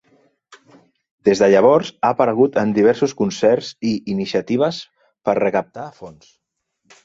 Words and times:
Des 1.29 1.41
de 1.43 1.49
llavors, 1.55 1.91
ha 2.07 2.11
aparegut 2.17 2.57
en 2.63 2.73
diversos 2.79 3.15
concerts 3.21 3.71
i 3.93 3.95
iniciatives 4.17 4.83
per 5.29 5.41
recaptar 5.45 5.89
fons. 6.03 6.37